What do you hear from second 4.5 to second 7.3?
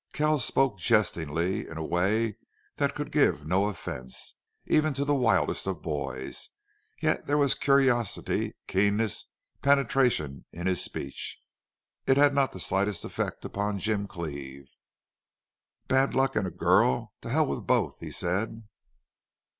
even to the wildest of boys, yet